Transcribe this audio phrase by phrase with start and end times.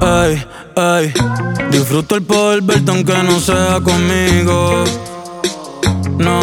[0.00, 1.12] ay, ay.
[1.70, 4.84] Disfruto el poder verte aunque no sea conmigo.
[6.18, 6.40] No,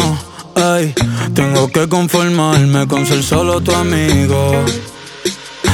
[0.54, 0.94] ay,
[1.34, 4.52] tengo que conformarme con ser solo tu amigo.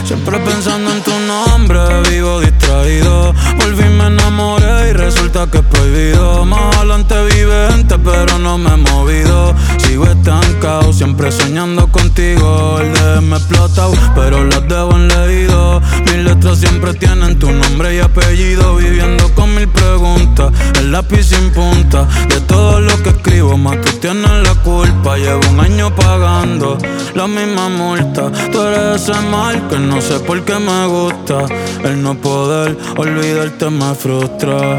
[0.04, 1.78] Siempre pensando en tu nombre,
[2.10, 3.32] vivo distraído.
[3.58, 4.59] Volví, me enamoré
[4.90, 6.44] y resulta que es prohibido.
[6.44, 9.54] Más adelante vive gente, pero no me he movido.
[9.78, 12.78] Sigo estancado, siempre soñando contigo.
[12.80, 15.80] El de me explotado, pero las debo en leído.
[16.06, 18.76] Mis letras siempre tienen tu nombre y apellido.
[18.76, 22.06] Viviendo con mil preguntas, el lápiz sin punta.
[22.28, 25.16] De todo lo que escribo, más tú tienes la culpa.
[25.16, 26.78] Llevo un año pagando
[27.14, 28.30] la misma multa.
[28.52, 31.44] Tú eres ese mal que no sé por qué me gusta.
[31.84, 34.76] El no poder olvidarte me frustra.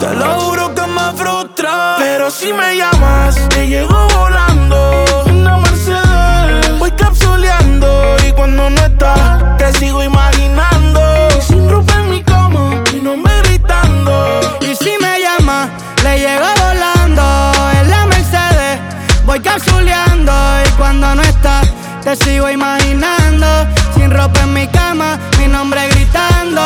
[0.00, 1.96] Te lo juro que me frustra.
[1.98, 5.04] Pero si me llamas, te llego volando.
[5.26, 8.16] Una Mercedes, voy capsuleando.
[8.26, 11.00] Y cuando no estás, te sigo imaginando.
[11.40, 14.58] Sin ropa en mi cama, mi nombre gritando.
[14.60, 15.70] Y si me llama,
[16.04, 17.52] le llego volando.
[17.80, 18.80] En la Mercedes,
[19.24, 20.32] voy capsuleando.
[20.66, 21.66] Y cuando no estás,
[22.02, 23.46] te sigo imaginando.
[23.94, 26.62] Sin ropa en mi cama, mi nombre gritando.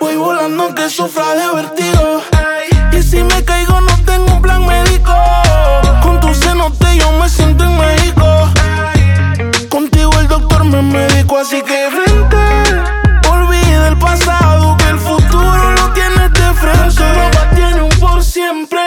[0.00, 2.22] Voy volando aunque sufra de vertigo.
[2.90, 5.14] Y si me caigo, no tengo un plan médico.
[6.02, 8.24] Con tu cenote yo me siento en México.
[9.68, 13.28] Contigo el doctor me médico, así que vente.
[13.30, 16.90] Olvida el pasado, que el futuro lo tienes de frente.
[16.90, 18.80] Solo tiene un por siempre.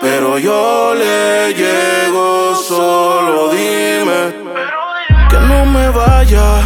[0.00, 4.34] Pero yo le llego, solo dime
[5.28, 6.65] que no me vaya.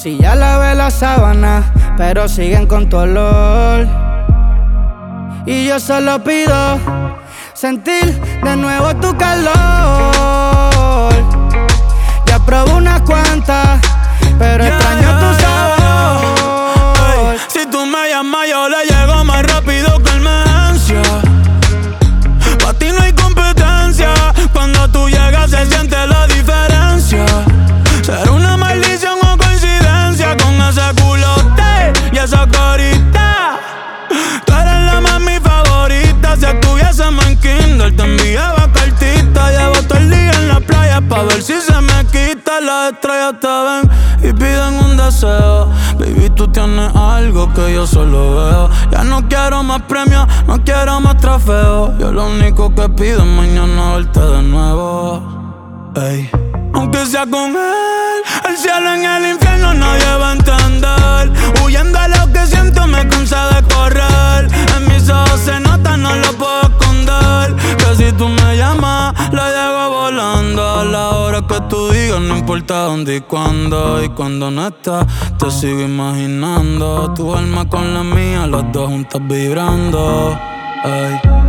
[0.00, 3.86] Si ya lavé la sábana, pero siguen con tu olor.
[5.44, 6.78] Y yo solo pido
[7.52, 9.52] sentir de nuevo tu calor.
[12.24, 13.78] Ya probé unas cuantas,
[14.38, 15.19] pero extraño
[42.90, 45.68] estrellas te ven y piden un deseo.
[45.98, 48.70] Baby, tú tienes algo que yo solo veo.
[48.90, 51.98] Ya no quiero más premios, no quiero más trofeos.
[51.98, 55.92] Yo lo único que pido es mañana verte de nuevo.
[55.96, 56.30] Ey.
[56.72, 61.62] Aunque sea con él, el cielo en el infierno nadie va a entender.
[61.64, 64.48] Huyendo a lo que siento me cansa de correr.
[64.76, 65.58] En mis ojos se
[71.70, 74.02] tú digas, no importa dónde y cuándo.
[74.04, 75.06] Y cuando no estás,
[75.38, 77.14] te sigo imaginando.
[77.14, 80.38] Tu alma con la mía, las dos juntas vibrando.
[80.84, 81.39] Ey.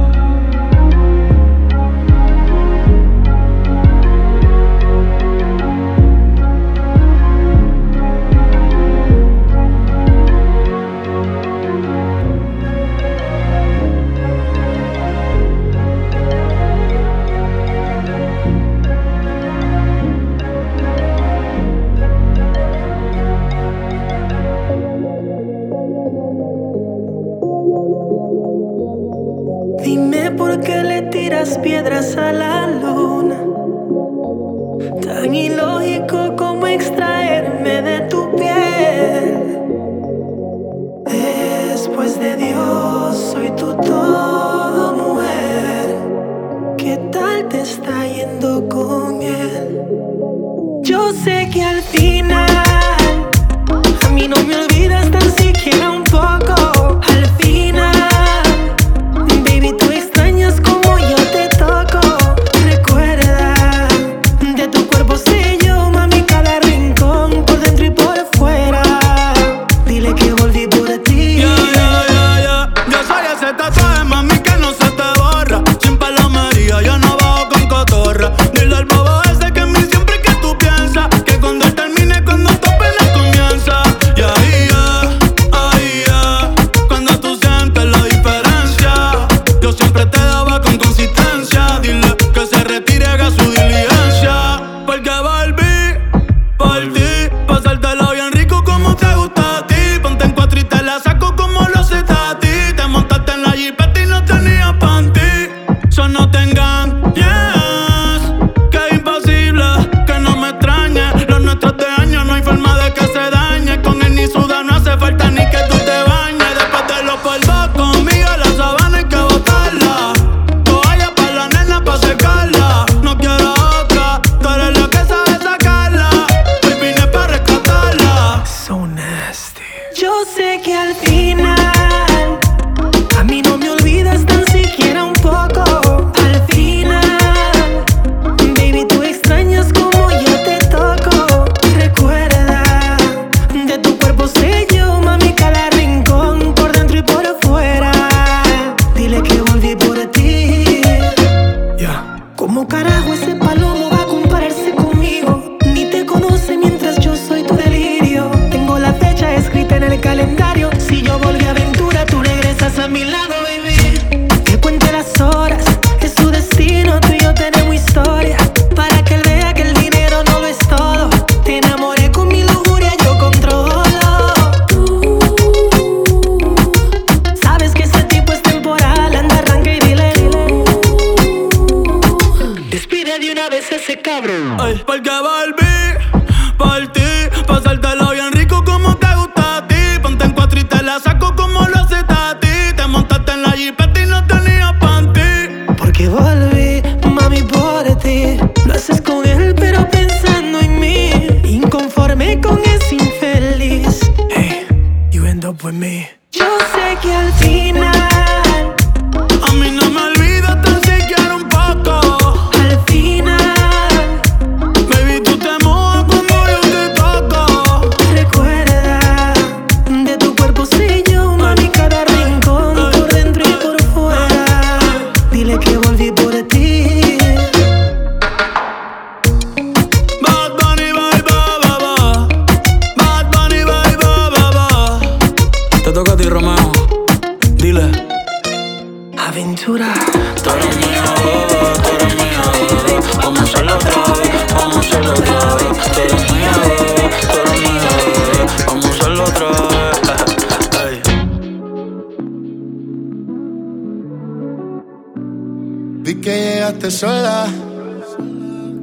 [256.91, 257.47] sola.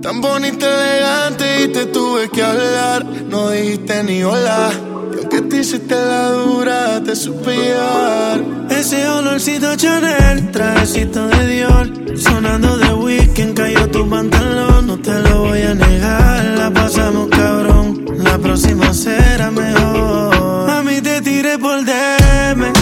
[0.03, 3.05] Tan bonita, elegante y te tuve que hablar.
[3.05, 4.71] No dijiste ni hola.
[5.15, 8.43] Y aunque te hiciste la dura, te supe llevar.
[8.71, 12.19] Ese olorcito Chanel, trajecito de Dior.
[12.19, 14.87] Sonando de weekend, cayó tu pantalón.
[14.87, 18.07] No te lo voy a negar, la pasamos cabrón.
[18.19, 20.71] La próxima será mejor.
[20.71, 22.73] A mí te tiré por DM,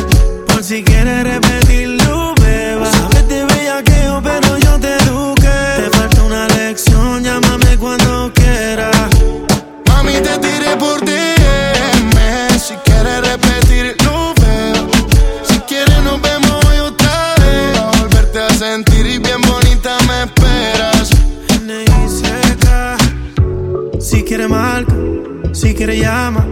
[0.47, 1.65] por si quieres repetir
[25.76, 26.45] quiere llama.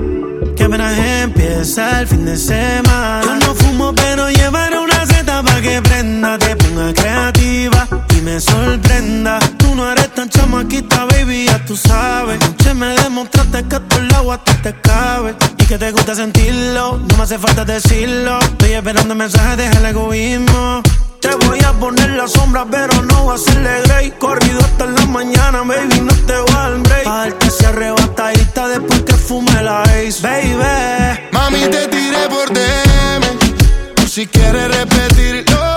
[0.56, 3.22] Que apenas empieza el fin de semana.
[3.24, 6.38] Yo no fumo, pero llevaré una seta pa' que prenda.
[6.38, 9.38] Te ponga creativa y me sorprenda.
[9.58, 12.38] Tú no eres tan chamaquita, baby, ya tú sabes.
[12.40, 15.34] Noche me demostraste que a tu lado hasta te cabe.
[15.58, 18.38] Y que te gusta sentirlo, no me hace falta decirlo.
[18.40, 20.82] Estoy esperando mensajes, deja el egoísmo.
[21.24, 24.10] Te voy a poner la sombra, pero no va a serle grey.
[24.18, 27.06] Corrido hasta la mañana, baby, no te va al break.
[27.06, 31.30] Alta se arrebatadita después que fume la ace, baby.
[31.32, 34.06] Mami, te tiré por DM.
[34.06, 35.73] Si quieres repetirlo.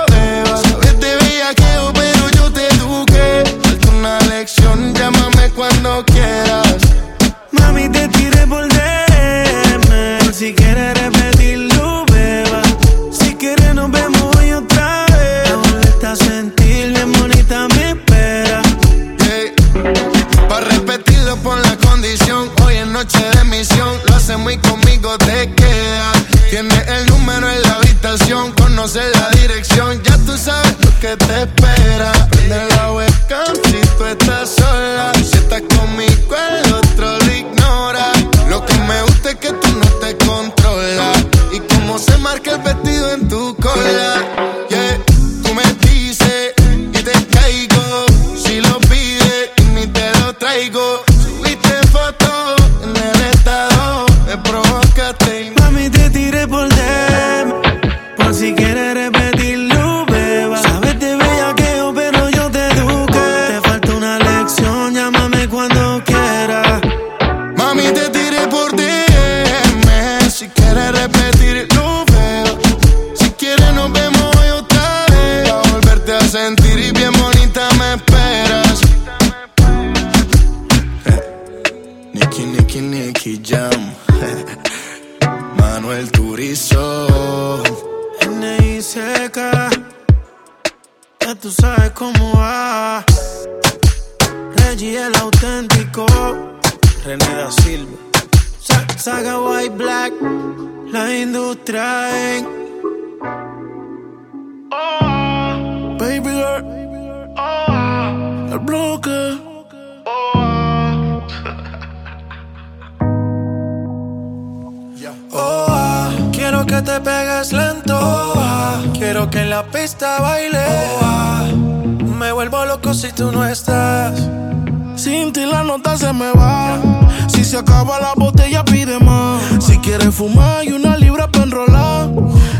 [127.27, 129.41] Si se acaba la botella, pide más.
[129.59, 132.09] Si quieres fumar, y una libra para enrolar.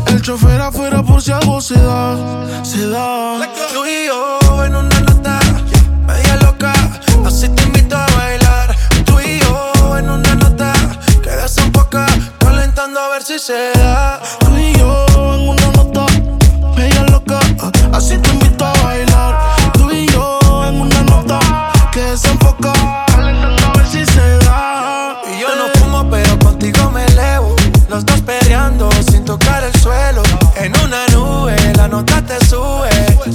[0.06, 2.44] El chofer afuera por si algo se da.
[2.62, 3.38] Se da.
[3.72, 5.40] Tú y yo en una nota
[6.06, 6.74] media loca.
[7.24, 8.76] Así te invito a bailar.
[9.06, 10.74] Tú y yo en una nota
[11.22, 12.00] que un poco
[12.38, 14.20] calentando a ver si se da.
[30.68, 32.90] En una nube, la nota te sube.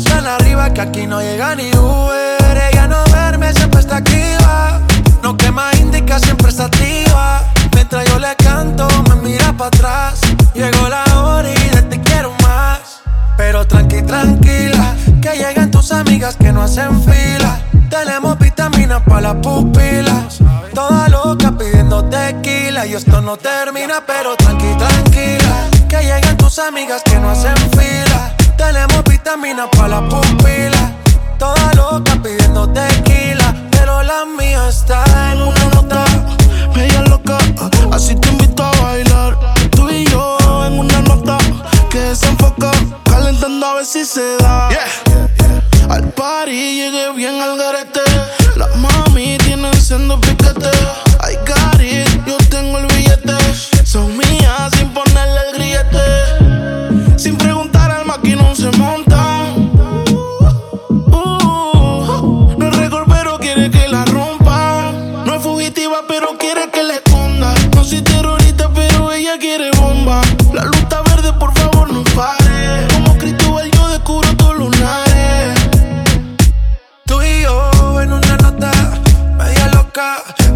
[0.08, 2.62] Tan arriba que aquí no llega ni Uber.
[2.72, 4.80] Ella no verme, siempre está activa.
[5.24, 7.42] No quema indica, siempre está activa.
[7.74, 10.22] Mientras yo le canto, me mira para atrás.
[10.54, 13.02] Llegó la hora y de te quiero más.
[13.36, 17.60] Pero tranqui, tranquila, que lleguen tus amigas que no hacen fila.
[17.94, 20.40] Tenemos vitaminas para las pupilas.
[20.74, 22.88] Toda loca pidiendo tequila.
[22.88, 25.70] Y esto no termina, pero tranqui, tranquila.
[25.88, 28.36] Que lleguen tus amigas que no hacen fila.
[28.58, 30.92] Tenemos vitaminas para las pupilas.
[31.38, 33.54] Toda loca pidiendo tequila.
[33.70, 36.04] Pero la mía está en una nota.
[36.76, 37.38] Media loca,
[37.92, 39.38] así te invito a bailar.
[39.70, 41.38] Tú y yo en una nota
[41.92, 42.72] que desenfoca.
[43.04, 44.70] Calentando a ver si se da.
[45.90, 48.02] Al party llegué bien al garete.
[48.56, 50.70] Las mami tienen siendo piquete.
[51.20, 52.93] Ay, cari, yo tengo el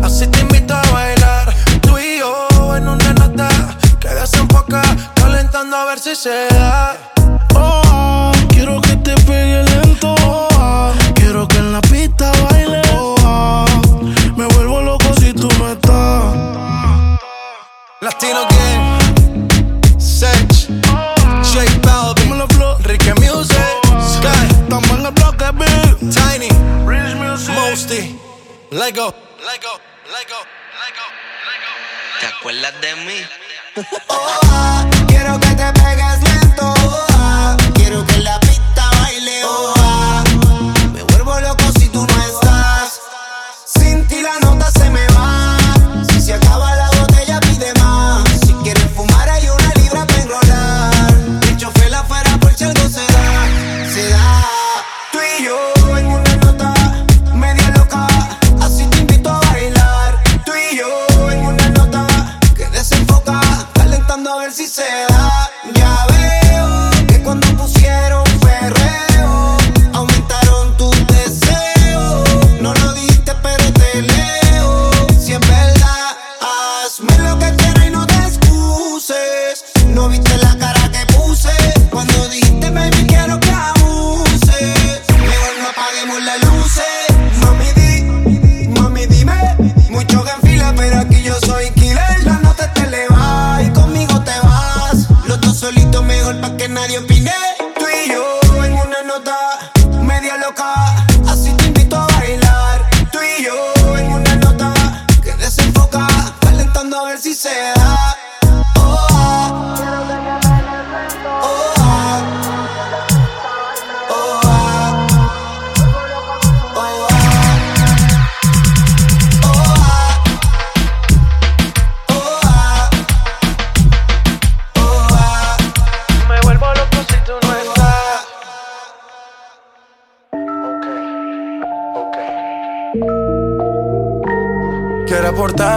[0.03, 1.53] así te invito a bailar.
[1.81, 3.49] Tú y yo en una nota
[3.99, 4.81] que desenfoca,
[5.15, 6.47] calentando a ver si se
[32.47, 33.27] acuerdas de mí?
[34.09, 34.46] Oh,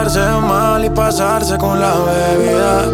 [0.00, 2.84] portarse mal y pasarse con la bebida.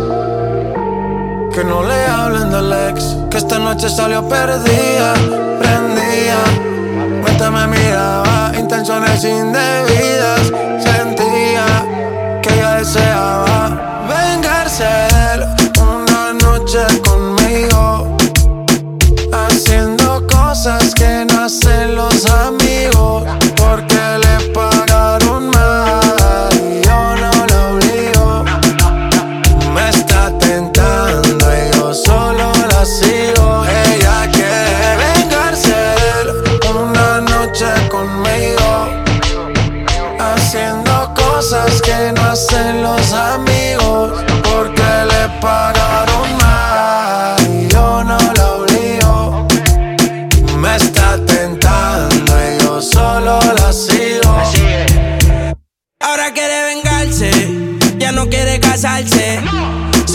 [1.53, 5.15] Que no le hablen del ex, que esta noche salió perdida,
[5.61, 6.41] prendía.
[7.23, 10.53] Cuéntame, miraba intenciones indebidas.
[10.83, 11.67] Sentía
[12.43, 15.16] que ella deseaba vengarse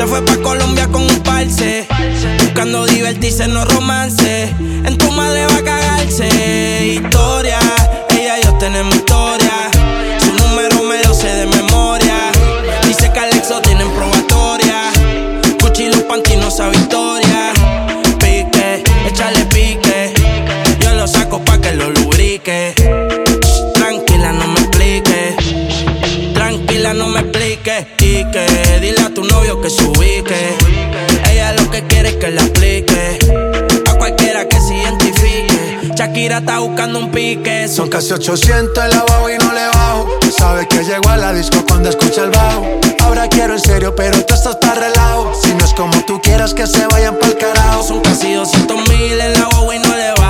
[0.02, 1.88] Se fue pa' Colombia con un parce,
[2.40, 4.50] buscando divertirse, no romance.
[4.84, 6.28] En tu madre va a cagarse.
[6.96, 7.41] Historia, ella
[29.76, 31.32] tu novio que se ubique.
[31.32, 33.20] Ella lo que quiere es que la aplique.
[33.90, 35.92] A cualquiera que se identifique.
[35.96, 37.68] Shakira está buscando un pique.
[37.68, 40.08] Son casi 800 el lavabo y no le bajo.
[40.38, 42.66] Sabe que llego a la disco cuando escucha el bajo.
[43.02, 45.34] Ahora quiero en serio, pero tú estás para relajo.
[45.42, 47.84] Si no es como tú quieras que se vayan pa'l carajo.
[47.84, 50.21] Son casi 200 mil en la guagua y no le bajo.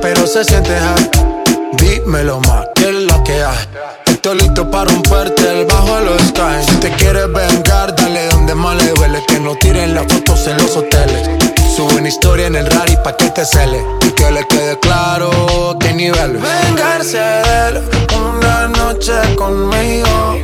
[0.00, 1.10] Pero se siente high.
[1.72, 3.56] Dímelo más, ¿qué es lo que hay?
[4.06, 6.66] Estoy listo para romperte el bajo de los skies.
[6.68, 9.22] Si te quieres vengar, dale donde más le duele.
[9.26, 11.28] Que no tiren las fotos en los hoteles.
[11.76, 13.84] Sube una historia en el rally pa' que te cele.
[14.02, 16.38] Y que le quede claro qué nivel.
[16.38, 17.82] Vengarse de él
[18.16, 20.38] una noche conmigo.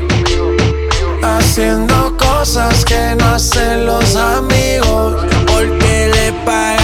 [1.22, 5.24] Haciendo cosas que no hacen los amigos.
[5.46, 6.83] Porque le pagaron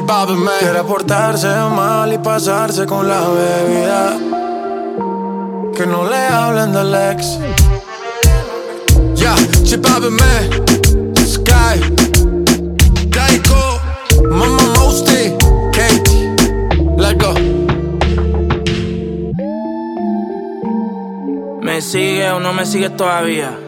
[0.00, 0.58] Man.
[0.58, 4.16] Quiere portarse mal y pasarse con la bebida.
[5.76, 7.38] Que no le hablen del ex.
[9.14, 9.34] Ya,
[10.10, 11.14] man.
[11.14, 11.76] Sky.
[13.10, 13.80] Daiko.
[14.30, 15.36] Mama Mosty.
[15.72, 16.36] Katie.
[16.96, 17.34] Let's go.
[21.60, 23.58] ¿Me sigue o no me sigue todavía?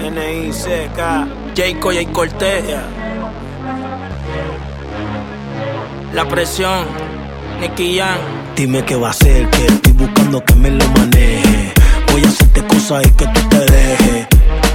[0.00, 1.26] N-I-C-K.
[1.56, 2.64] Jayco y Cortés.
[6.14, 6.86] La presión,
[7.60, 8.16] Nicky Jam.
[8.54, 11.72] Dime qué va a hacer, que estoy buscando que me lo maneje.
[12.12, 14.26] Voy a hacerte cosas y que tú te dejes.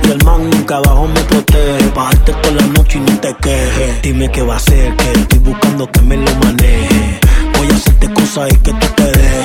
[0.04, 1.90] Y el man nunca abajo me protege.
[1.96, 4.02] Bajarte toda la noche y no te quejes.
[4.02, 7.20] Dime qué va a hacer, que estoy buscando que me lo maneje.
[7.58, 9.39] Voy a hacerte cosas y que tú te dejes.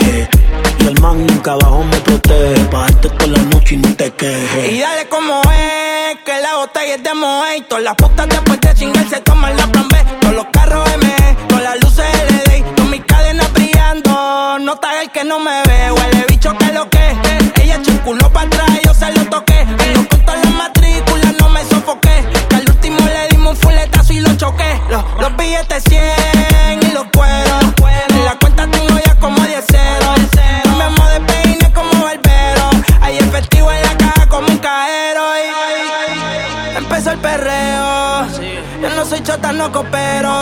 [0.86, 2.62] El man nunca abajo me protege.
[2.70, 4.72] Bajarte toda la noche y no te quejes.
[4.72, 7.60] Y dale como es, que la botella es de Moe.
[7.68, 9.96] Todas las putas después de chingar se toman la plan B.
[10.20, 11.06] Todos los carros M,
[11.48, 12.06] todas las luces
[12.46, 12.64] LED.
[12.76, 15.90] Con mis cadenas brillando, no está el que no me ve.
[15.90, 17.16] Huele bicho que lo que.
[17.62, 19.60] Ella echa un culo para atrás, yo se lo toqué.
[19.60, 22.24] Ando con todas las matrículas, no me sofoqué.
[22.50, 24.80] Que al último le dimos un fuletazo y lo choqué.
[24.90, 27.64] Los, los billetes 100 y los cueros.
[28.10, 28.13] En la
[37.24, 38.26] perreo.
[38.82, 40.34] Yo no soy chota, no coopero.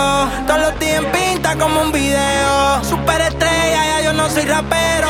[0.47, 2.85] Todos los días en pinta como un video.
[2.85, 5.09] Super estrella, ya yo no soy rapero.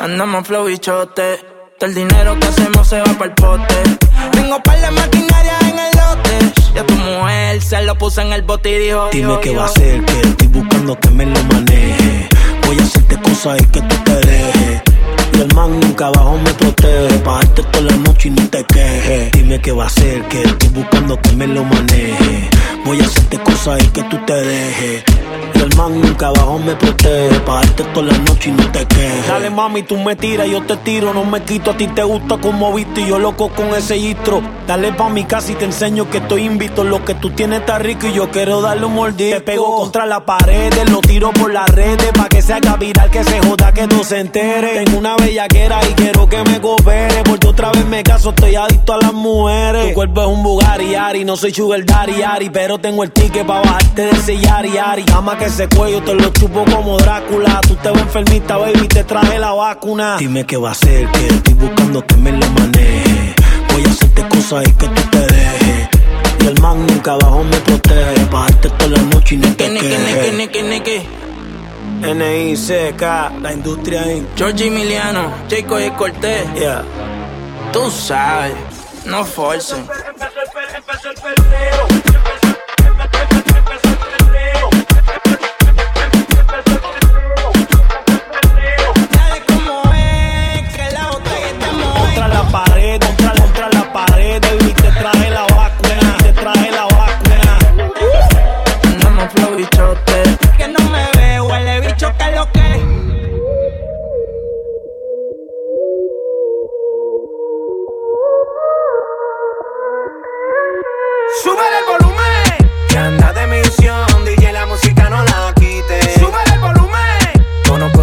[0.00, 1.38] Andamos flow y chote.
[1.78, 3.78] Todo el dinero que hacemos se va pa'l pote.
[4.32, 6.36] Tengo par de maquinaria en el lote.
[6.74, 9.66] Ya tu mujer se lo puso en el bote y dijo: Dime qué va a
[9.66, 12.28] hacer, que estoy buscando buscando que me lo maneje.
[12.66, 14.89] Voy a hacerte cosas y que tú te dejes.
[15.40, 17.18] Y el man nunca abajo me protege.
[17.20, 19.32] Pagarte toda la noche y no te quejes.
[19.32, 22.50] Dime qué va a hacer, que estoy buscando que me lo maneje.
[22.84, 25.04] Voy a hacerte cosas y que tú te dejes.
[25.54, 27.40] El man nunca abajo me protege.
[27.40, 29.28] Pagarte toda la noche y no te quejes.
[29.28, 31.14] Dale mami, tú me tiras, yo te tiro.
[31.14, 33.00] No me quito, a ti te gusta como viste.
[33.00, 34.42] Y yo loco con ese gistro.
[34.66, 36.84] Dale pa' mi casa y te enseño que estoy invito.
[36.84, 39.38] Lo que tú tienes está rico y yo quiero darle un mordido.
[39.38, 42.10] Te pego contra la pared, lo tiro por las redes.
[42.14, 44.84] Pa' que se haga viral, que se joda, que no se entere.
[44.84, 47.22] Tengo una bellaquera y quiero que me coopere.
[47.24, 49.88] Porque otra vez me caso, estoy adicto a las mujeres.
[49.88, 51.24] Tu cuerpo es un Bugatti, Ari.
[51.24, 52.50] No soy sugar daddy, Ari.
[52.50, 55.04] Pero tengo el ticket pa' bajarte de ese yari, Ari.
[55.04, 57.60] Dama que ese cuello te lo chupo como Drácula.
[57.62, 60.16] Tú te ves enfermita, baby, te traje la vacuna.
[60.18, 63.34] Dime qué va a hacer, que estoy buscando que me lo maneje.
[63.72, 65.88] Voy a hacerte cosas y que tú te dejes.
[66.42, 68.24] Y el man nunca abajo me protege.
[68.30, 71.29] Bajarte toda la noche y no te quejes.
[72.02, 74.26] N-I-C-K, la industria Inc.
[74.36, 76.46] George Emiliano, Jacob y Cortés.
[76.54, 76.82] Yeah.
[77.72, 78.54] Tú sabes,
[79.04, 79.86] no forcen.
[79.86, 81.89] Dale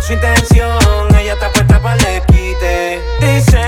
[0.07, 3.01] su intención, ella está puesta para el quite.
[3.19, 3.66] Dicen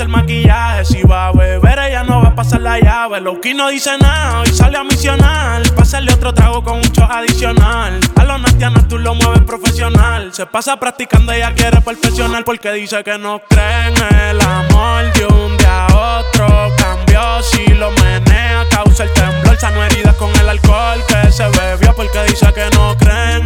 [0.00, 0.84] El maquillaje.
[0.84, 3.20] Si va a beber, ella no va a pasar la llave.
[3.20, 5.62] Loki no dice nada y sale a misionar.
[5.74, 7.98] Pásale otro trago con un shot adicional.
[8.14, 10.32] A los natianos tú lo mueves profesional.
[10.32, 12.44] Se pasa practicando, ella quiere perfeccionar.
[12.44, 13.88] Porque dice que no cree
[14.30, 15.12] el amor.
[15.14, 17.42] De un día a otro cambió.
[17.42, 19.56] Si lo menea, causa el temblor.
[19.56, 21.92] Sano heridas con el alcohol que se bebió.
[21.96, 23.40] Porque dice que no cree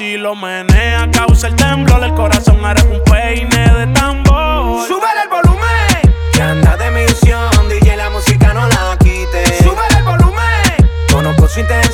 [0.00, 2.02] Si lo menea, causa el temblor.
[2.02, 4.88] El corazón hará un peine de tambor.
[4.88, 9.62] Sube el volumen, Que anda de misión, DJ la música no la quite.
[9.62, 10.90] sube el volumen.
[11.12, 11.89] Conozco su intención,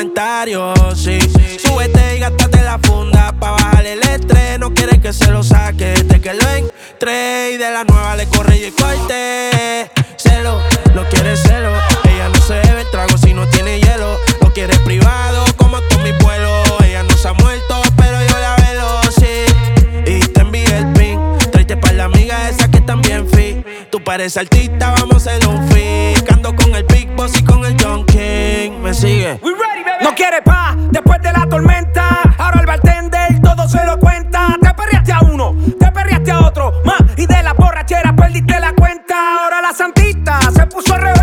[0.00, 0.98] comentarios.
[0.98, 1.18] Sí.
[1.58, 3.32] Súbete y gástate la funda.
[3.38, 4.58] Pa' bajarle el estrés.
[4.58, 5.92] No quiere que se lo saque.
[5.92, 7.52] De que lo entre.
[7.52, 9.90] Y de la nueva le corre y corte.
[10.16, 10.58] Celo,
[10.94, 11.72] no quiere celo.
[12.04, 14.16] Ella no se bebe el trago si no tiene hielo.
[14.40, 16.66] Lo quiere privado como todos mis vuelos.
[16.82, 19.44] Ella no se ha muerto, pero yo la velo, sí.
[20.06, 21.20] Y te envié el pin.
[21.52, 23.66] Tráete pa' la amiga esa que también fit.
[23.90, 26.32] Tú pareces artista, vamos a hacer un fit.
[26.32, 28.80] Ando con el Big Boss y con el John King.
[28.82, 29.38] Me sigue.
[30.00, 32.08] No quiere paz después de la tormenta.
[32.38, 34.56] Ahora el bartender todo se lo cuenta.
[34.60, 36.72] Te perreaste a uno, te perreaste a otro.
[36.84, 39.42] Más y de la borrachera perdiste la cuenta.
[39.42, 41.19] Ahora la santita se puso rebelde.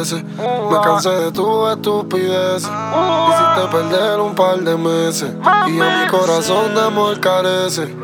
[0.00, 2.62] Me cansé de tu estupidez.
[2.62, 5.30] Hiciste perder un par de meses.
[5.68, 7.94] Y a mi corazón de amor carece.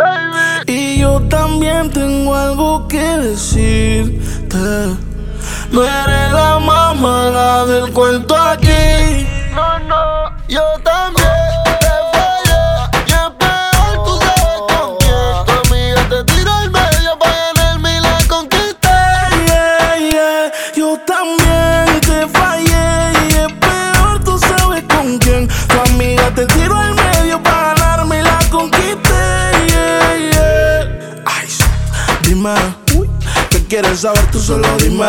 [0.66, 4.58] Y yo también tengo algo que decirte.
[5.70, 9.26] No eres la mamá del cuento aquí.
[9.54, 11.15] No, no, yo también.
[33.96, 35.06] Quieres saber, tú solo dime.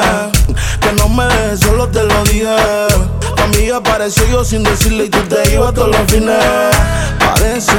[0.82, 2.56] Que no me dejes, solo te lo dije.
[3.36, 6.36] Tu amiga apareció yo sin decirle y tú te ibas todos los fines.
[7.20, 7.74] Parece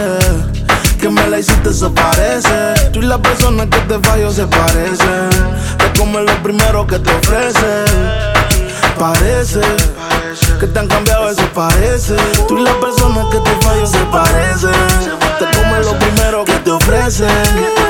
[1.01, 2.91] que me la hiciste, eso parece.
[2.93, 5.31] Tú y la persona que te fallo se parecen.
[5.79, 7.85] Te comes lo primero que te ofrece.
[8.99, 9.61] Parece
[10.61, 12.17] que te han cambiado, eso parece.
[12.49, 14.73] Tú y la persona que te fallo se parecen.
[15.39, 17.29] Te comes lo primero que te ofrecen.
[17.57, 17.89] Le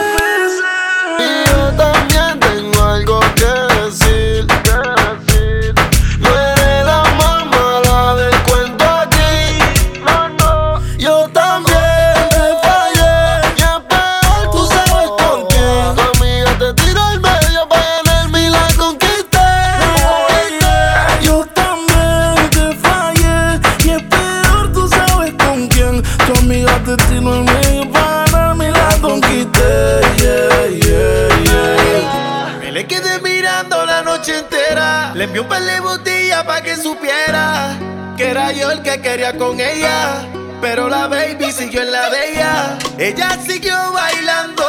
[38.97, 40.27] que quería con ella.
[40.61, 42.79] Pero la baby siguió en la de ella.
[42.99, 44.65] Ella siguió bailando,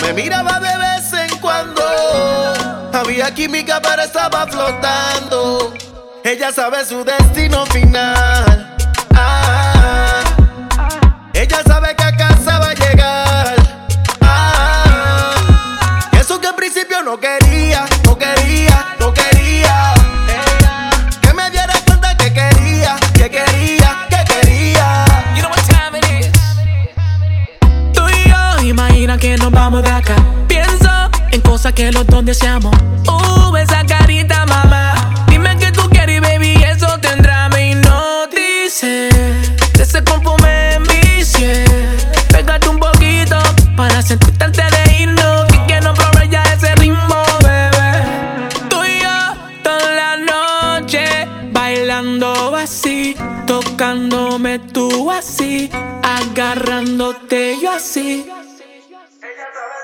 [0.00, 1.82] me miraba de vez en cuando.
[2.92, 5.74] Había química, pero estaba flotando.
[6.24, 8.31] Ella sabe su destino final.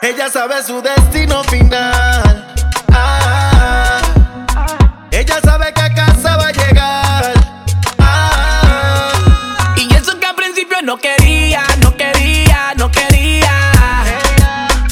[0.01, 2.47] Ella sabe su destino final.
[2.93, 4.01] Ah,
[5.11, 7.33] ella sabe que a casa va a llegar.
[7.99, 13.73] Ah, y eso que al principio no quería, no quería, no quería.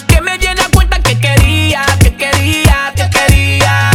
[0.08, 3.90] Que me llena cuenta que quería, que quería, que quería.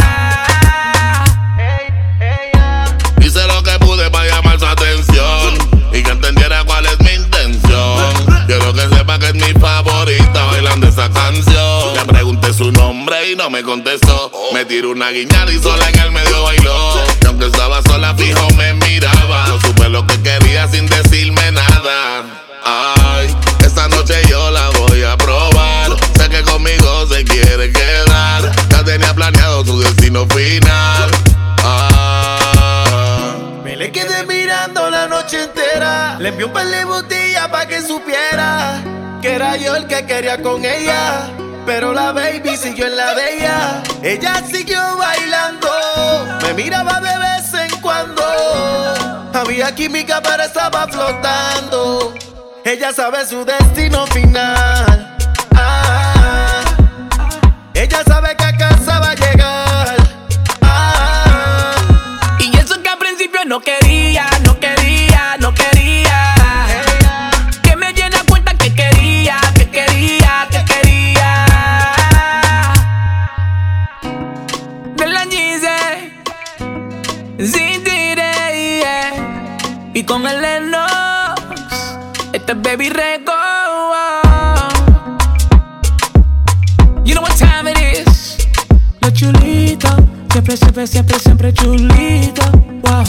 [3.20, 5.58] Hice lo que pude para llamar su atención
[5.92, 8.14] y que entendiera cuál es mi intención.
[8.46, 10.51] Quiero que sepa que es mi favorita
[10.82, 11.94] bailando esa canción.
[11.94, 14.30] Le pregunté su nombre y no me contestó.
[14.52, 16.94] Me tiró una guiñada y sola en el medio bailó.
[17.22, 19.46] Y aunque estaba sola, fijo me miraba.
[19.48, 22.24] No supe lo que quería sin decirme nada.
[22.64, 25.96] Ay, esta noche yo la voy a probar.
[26.16, 28.52] Sé que conmigo se quiere quedar.
[28.70, 31.10] Ya tenía planeado su destino final.
[31.64, 33.34] Ah.
[33.64, 36.18] Me le quedé mirando la noche entera.
[36.18, 38.82] Le envió un par de botellas para que supiera
[39.22, 41.30] que era yo el que quería con ella.
[41.64, 43.82] Pero la baby siguió en la de ella.
[44.02, 45.68] Ella siguió bailando,
[46.42, 48.22] me miraba de vez en cuando.
[49.32, 52.14] Había química, pero estaba flotando.
[52.64, 55.16] Ella sabe su destino final.
[55.54, 56.62] Ah,
[57.74, 59.96] ella sabe que a casa va a llegar.
[60.62, 61.74] Ah,
[62.40, 63.81] y eso que al principio no quería,
[82.52, 83.34] este es Baby Record.
[87.04, 88.36] You know what time it is.
[89.00, 89.88] Lo chulito,
[90.30, 92.42] siempre, siempre, siempre, siempre chulito.
[92.82, 93.04] Wow.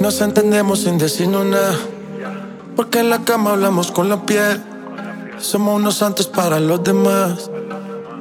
[0.00, 1.74] nos entendemos sin decirnos nada.
[2.76, 4.60] Porque en la cama hablamos con la piel.
[5.38, 7.50] Somos unos santos para los demás.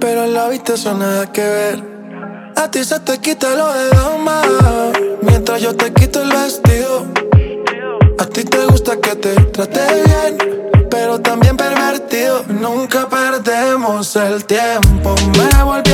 [0.02, 1.84] Pero en la habitación nada que ver.
[2.56, 4.42] A ti se te quita lo de dama.
[5.22, 7.06] Mientras yo te quito el vestido.
[8.18, 10.90] A ti te gusta que te trate bien.
[10.90, 12.44] Pero también pervertido.
[12.48, 15.14] Nunca perdemos el tiempo.
[15.38, 15.91] Me volví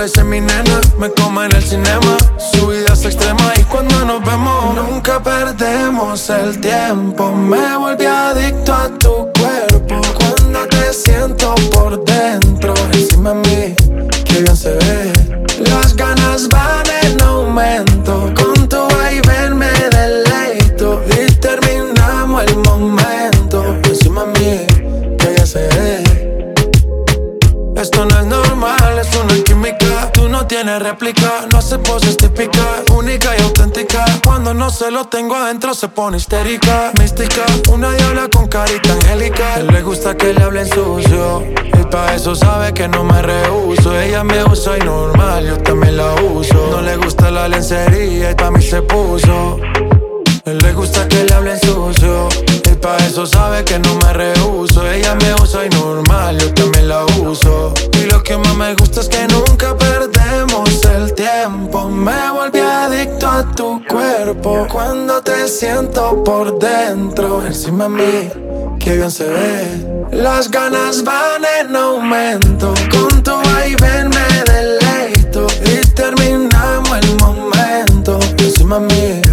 [0.00, 2.16] Mi nena, me coma en el cinema.
[2.38, 7.30] Su vida es extrema y cuando nos vemos, nunca perdemos el tiempo.
[7.32, 9.19] Me volví adicto a tu
[35.74, 36.92] se pone histérica.
[36.98, 39.56] Mística, una diabla con carita angélica.
[39.58, 41.44] Él le gusta que le hablen sucio.
[41.78, 43.98] Y pa' eso sabe que no me rehuso.
[43.98, 46.70] Ella me usa y normal, yo también la uso.
[46.70, 49.58] No le gusta la lencería y pa' mí se puso.
[50.44, 52.28] Él le gusta que le hablen sucio.
[52.80, 54.90] Pa' eso sabe que no me rehuso.
[54.90, 57.74] Ella me usa y normal, yo también la uso.
[57.92, 61.88] Y lo que más me gusta es que nunca perdemos el tiempo.
[61.88, 64.66] Me volví adicto a tu cuerpo.
[64.72, 70.06] Cuando te siento por dentro, encima de mí, que bien se ve.
[70.12, 72.72] Las ganas van en aumento.
[72.90, 73.32] Con tu
[73.80, 75.46] ven me deleito.
[75.66, 78.18] Y terminamos el momento.
[78.38, 79.29] Encima de mí,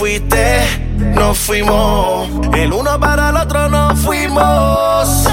[0.00, 0.62] fuiste,
[1.14, 2.26] nos fuimos.
[2.54, 5.24] El uno para el otro nos fuimos.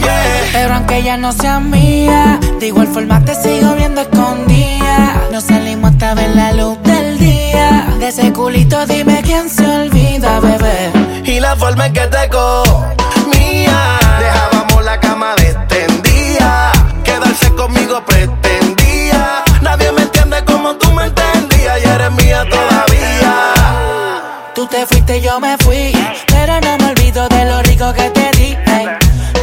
[0.00, 0.48] Yeah.
[0.52, 5.28] Pero aunque ella no sea mía, de igual forma te sigo viendo escondida.
[5.30, 7.86] No salimos hasta ver la luz del día.
[8.00, 10.90] De ese culito dime quién se olvida, bebé.
[11.24, 13.98] Y la forma en que te comía,
[25.14, 25.92] yo me fui.
[26.26, 28.56] Pero no me olvido de lo rico que te di.
[28.66, 28.86] ey.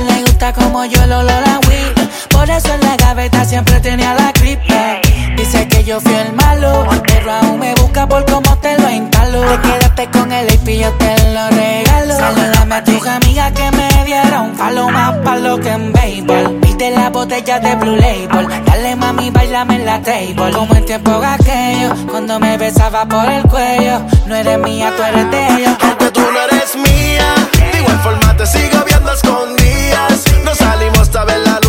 [0.07, 1.93] Le gusta como yo lo la weed.
[2.29, 5.35] Por eso en la gaveta siempre tenía la ey.
[5.37, 6.87] Dice que yo fui el malo.
[7.07, 9.41] Pero aún me busca por cómo lo instalo.
[9.41, 12.15] Te quedaste con el AP, yo te lo regalo.
[12.15, 16.59] Saludame a tus amigas que me dieron un palo más palo que en béisbol.
[16.61, 18.47] Viste la botella de Blue Label.
[18.65, 20.51] Dale mami, bailame en la table.
[20.53, 24.01] Como en tiempo aquello, cuando me besaba por el cuello.
[24.27, 25.77] No eres mía, tú eres de ellos.
[25.81, 27.35] Aunque tú no eres mía,
[27.71, 30.25] de igual forma te sigo viendo a escondidas.
[30.43, 31.62] No salimos hasta ver la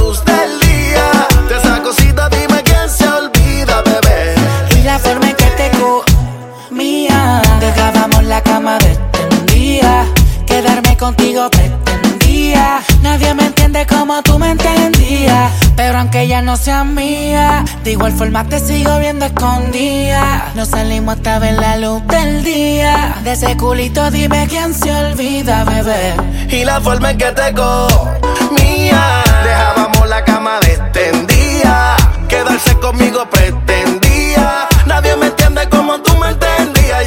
[7.75, 10.07] Dejábamos la cama extendida
[10.47, 12.81] Quedarme contigo pretendía.
[13.03, 15.51] Nadie me entiende como tú me entendías.
[15.77, 20.53] Pero aunque ella no sea mía De igual forma te sigo viendo escondida.
[20.55, 23.17] No salimos hasta ver la luz del día.
[23.25, 26.15] De ese culito dime quién se olvida, bebé.
[26.49, 31.97] Y la forma en que te comía, dejábamos la cama extendida.
[32.29, 34.69] Quedarse conmigo pretendía.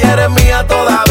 [0.02, 1.07] Y eres mía todavía.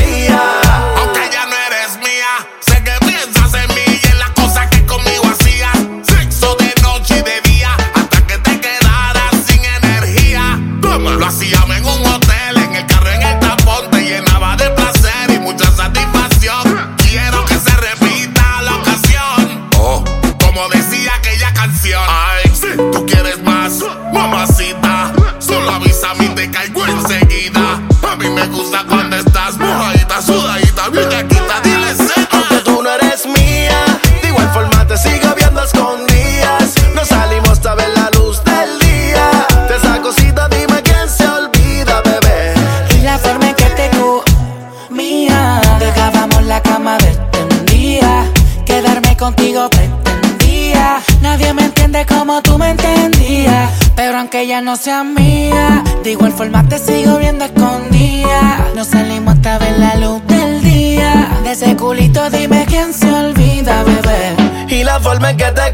[54.38, 55.84] Aunque ella no sea mía.
[56.04, 58.72] De igual forma te sigo viendo escondida.
[58.76, 61.40] No salimos hasta ver la luz del día.
[61.44, 64.36] De ese culito dime quién se olvida, bebé.
[64.70, 65.74] Y la forma en que te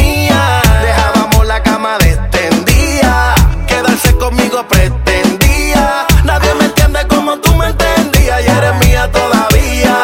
[0.00, 3.34] mía Dejábamos la cama extendida
[3.66, 6.06] Quedarse conmigo pretendía.
[6.24, 8.40] Nadie me entiende como tú me entendías.
[8.44, 9.96] Y eres mía todavía.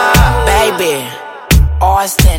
[0.47, 1.09] Baby,
[1.81, 2.32] Austin,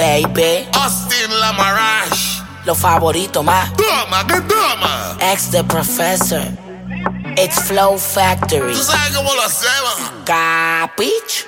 [0.00, 0.66] baby.
[0.72, 5.16] Austin La Marash Lo favorito más Toma, que toma.
[5.20, 6.42] Ex the Professor.
[7.36, 8.72] It's Flow Factory.
[8.72, 9.94] ¿Tú sabes cómo lo hacemos?
[10.24, 11.46] Capich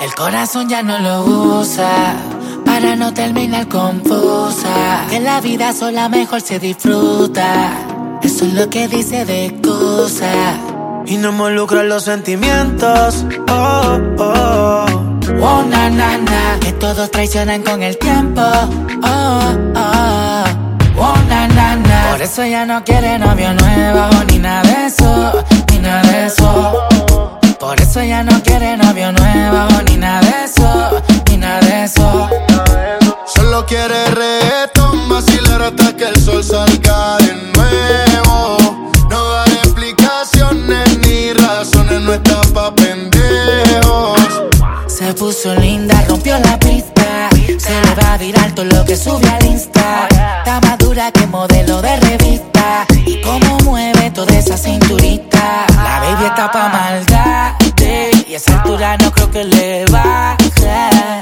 [0.00, 1.24] El corazón ya no lo
[1.60, 2.14] usa
[2.64, 5.04] para no terminar confusa.
[5.10, 7.85] Que la vida sola mejor se disfruta.
[8.26, 10.58] Eso es lo que dice de cosa.
[11.06, 13.24] Y no involucra los sentimientos.
[13.48, 14.86] Oh, oh.
[15.40, 16.58] Oh, na, na, na.
[16.60, 18.42] Que todos traicionan con el tiempo.
[19.04, 20.44] Oh, oh.
[20.98, 22.10] Oh, na, na, na.
[22.10, 26.88] Por eso ya no quiere novio nuevo, ni nada de eso, ni nada de eso.
[27.60, 32.28] Por eso ya no quiere novio nuevo, ni nada de eso, ni nada de eso.
[33.36, 38.56] Solo quiere reggaetón, vacilar hasta que el sol salga de nuevo.
[39.10, 44.18] No dar explicaciones ni razones, no está pa' pendejos.
[44.86, 47.28] Se puso linda, rompió la pista.
[47.58, 50.08] Se le va a virar todo lo que sube al Insta.
[50.38, 52.86] Está más dura que modelo de revista.
[53.04, 55.66] Y cómo mueve toda esa cinturita.
[55.76, 57.52] La baby está pa' maldad.
[58.28, 60.46] Y esa altura no creo que le baje.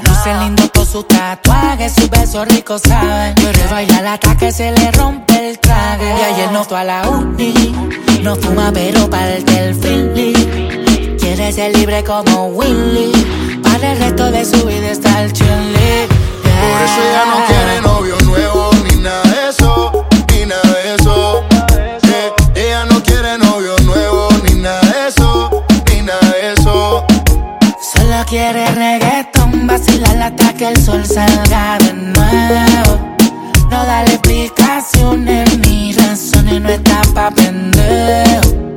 [0.03, 0.64] Luce lindo
[0.95, 3.35] su tatuaje, sus besos ricos saben.
[3.35, 6.05] Pero baila hasta que se le rompe el traje.
[6.05, 7.53] Y ayer no fue a la uni.
[8.21, 11.17] No fuma, pero parte el feeling.
[11.19, 13.11] Quiere ser libre como Willy.
[13.61, 16.07] Para el resto de su vida está el chile.
[16.61, 21.43] Por eso ella no quiere novio nuevo, ni nada de eso, ni nada de eso.
[22.03, 27.05] Eh, ella no quiere novio nuevo, ni nada de eso, ni nada de eso.
[27.93, 29.34] Solo quiere reggaeton,
[30.25, 33.15] hasta que el sol salga de nuevo.
[33.69, 38.73] No darle explicaciones ni razones, no está pa' pendejo.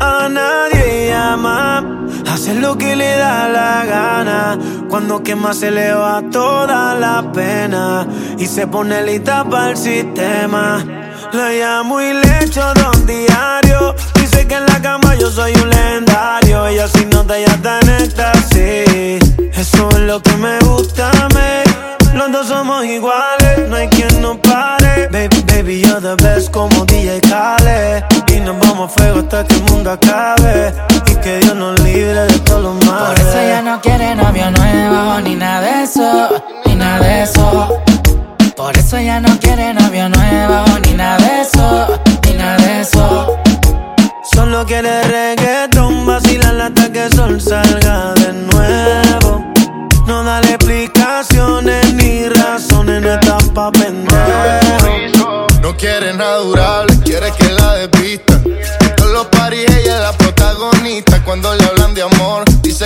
[0.00, 4.58] A nadie llama, hace lo que le da la gana.
[4.88, 8.06] Cuando quema se le va toda la pena
[8.38, 10.84] y se pone lista para el sistema.
[11.32, 13.94] La llamo y le echo dos diarios.
[14.14, 16.66] Dice que en la cama yo soy un legendario.
[16.66, 19.29] Ella si nota ya está en éxtasis.
[19.60, 22.14] Eso es lo que me gusta mí.
[22.14, 25.06] Los dos somos iguales, no hay quien nos pare.
[25.08, 28.04] Baby, baby, you're the best como DJ Khaled.
[28.34, 30.72] Y nos vamos a fuego hasta que el mundo acabe.
[31.06, 33.20] Y que Dios nos libre de todos los males.
[33.20, 37.82] Por eso ella no quiere novio nuevo, ni nada de eso, ni nada de eso.
[38.56, 43.49] Por eso ella no quiere novio nuevo, ni nada de eso, ni nada de eso.
[44.40, 49.44] Solo quiere reggaeton, vacilar hasta que el sol salga de nuevo.
[50.06, 55.46] No dale explicaciones ni razones, no está pa' pendejo.
[55.60, 58.42] No quiere natural, quiere que la desvistan.
[58.80, 61.22] En todos los paris ella es la protagonista.
[61.22, 61.79] Cuando le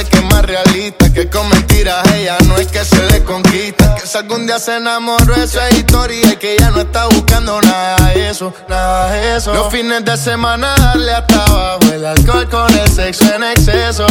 [0.09, 1.13] que es más realista.
[1.13, 3.95] Que con mentiras ella no es que se le conquista.
[3.95, 6.33] Que si algún día se enamoró, eso es historia.
[6.33, 9.55] Y que ella no está buscando nada de eso, nada de eso.
[9.55, 11.93] Los fines de semana darle hasta abajo.
[11.93, 14.07] El alcohol con el sexo en exceso.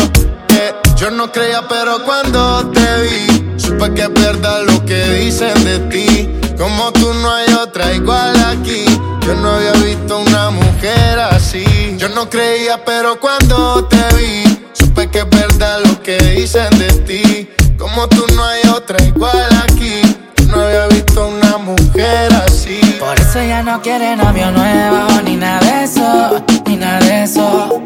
[0.47, 5.63] Que yo no creía, pero cuando te vi, supe que es verdad lo que dicen
[5.63, 6.29] de ti.
[6.57, 8.85] Como tú no hay otra igual aquí.
[9.25, 11.95] Yo no había visto una mujer así.
[11.97, 16.87] Yo no creía, pero cuando te vi, supe que es verdad lo que dicen de
[17.05, 17.49] ti.
[17.77, 20.01] Como tú no hay otra igual aquí.
[20.37, 22.79] Yo no había visto una mujer así.
[22.99, 27.83] Por eso ella no quiere novio nuevo, ni nada de eso, ni nada de eso.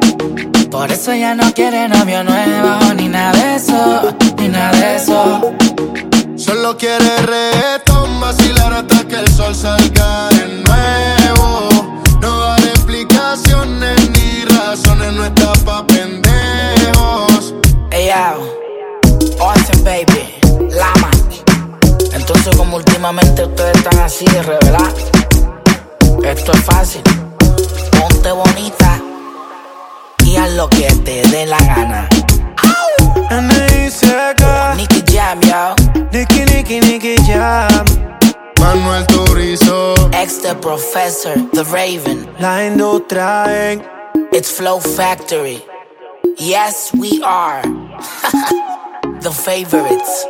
[0.70, 5.54] Por eso ella no quiere novio nuevo, ni nada de eso, ni nada de eso.
[6.36, 8.98] Solo quiere reggaetón, vacilar hasta
[19.58, 20.40] hacen baby,
[20.72, 21.12] lama.
[22.14, 24.94] Entonces como últimamente ustedes están así de revelar,
[26.24, 27.02] esto es fácil.
[28.00, 29.02] Ponte bonita
[30.24, 32.08] y haz lo que te dé la gana.
[34.78, 35.76] Nicky Jam, yo.
[36.12, 37.86] Nicky, Nicky, Nicky Jam.
[38.60, 39.96] Manuel Turizo.
[40.14, 42.28] Ex the Professor, The Raven.
[42.40, 43.84] La Indutraen.
[44.32, 45.64] It's Flow Factory.
[46.38, 47.64] Yes, we are.
[49.22, 50.26] the favorites.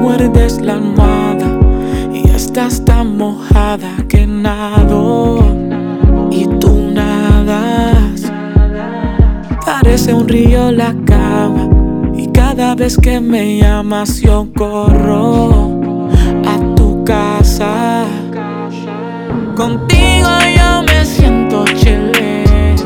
[0.00, 1.58] muerdes la almohada
[2.12, 5.65] y estás tan mojada que nado
[9.66, 11.68] Parece un río la cama
[12.16, 15.80] y cada vez que me llamas yo corro
[16.46, 18.04] a tu casa.
[19.56, 22.76] Contigo yo me siento chile.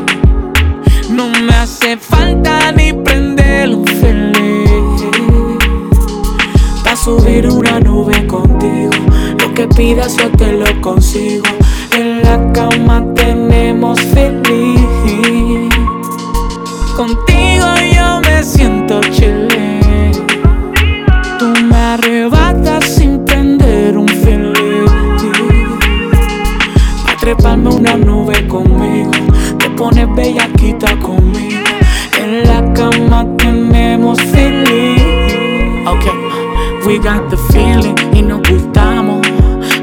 [1.09, 4.71] No me hace falta ni prender un feliz
[7.03, 8.91] subir una nube contigo.
[9.39, 11.45] Lo que pidas yo te lo consigo.
[11.97, 15.60] En la cama tenemos feliz.
[16.95, 17.65] Contigo
[17.95, 20.11] yo me siento chile.
[21.39, 24.91] Tú me arrebatas sin prender un feliz.
[27.07, 29.11] A treparme una nube conmigo.
[29.57, 31.59] Te pones bellaquita conmigo.
[32.21, 35.01] En la cama tenemos feliz.
[35.87, 36.11] Okay.
[36.85, 39.25] We got the feeling y nos gustamos.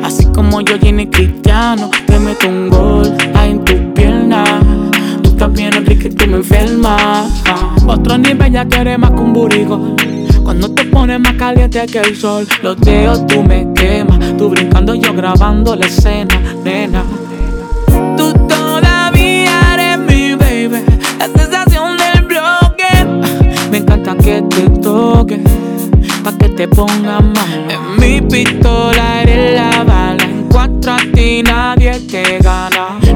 [0.05, 1.91] Así como yo, Jenny Cristiano.
[2.07, 3.17] Te meto un gol
[6.11, 7.43] tú me enfermas.
[7.87, 9.97] Otro nivel ya quieres más que un burigo.
[10.43, 14.19] Cuando te pones más caliente que el sol, los dedos tú me quemas.
[14.37, 17.03] Tú brincando, yo grabando la escena, nena.
[18.17, 20.85] Tú todavía eres mi baby.
[21.19, 23.69] La sensación del bloque.
[23.71, 25.43] Me encanta que te toque
[26.25, 27.67] pa' que te ponga mal.
[27.69, 33.08] En mi pistola eres la bala, en cuatro a ti nadie te gana.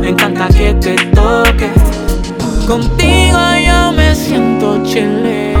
[0.00, 1.70] Me encanta que te toque.
[2.66, 5.54] Contigo yo me siento chile.